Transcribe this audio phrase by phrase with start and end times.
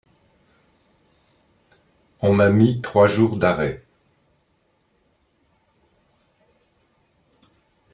[2.21, 3.85] On m’a mis trois jours d’arrêt.